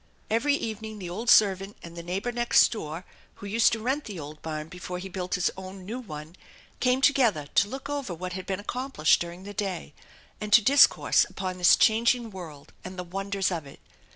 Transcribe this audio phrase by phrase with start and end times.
[0.31, 3.05] Every evening the old servant and the neighbor next door,
[3.35, 6.35] who used to rent the old barn before he built his own new one,
[6.79, 9.93] came together to look over what had been accom plished during the day,
[10.41, 13.79] and to discourse upon this changing world and the wonders of it.